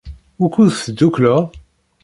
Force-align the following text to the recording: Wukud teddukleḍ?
Wukud 0.39 0.69
teddukleḍ? 0.83 1.41